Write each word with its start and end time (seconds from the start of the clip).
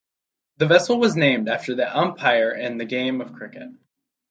The 0.57 0.65
vessel 0.65 0.99
was 0.99 1.15
named 1.15 1.47
after 1.47 1.75
the 1.75 1.95
umpire 1.95 2.49
in 2.55 2.79
the 2.79 2.85
game 2.85 3.21
of 3.21 3.33
cricket. 3.33 3.69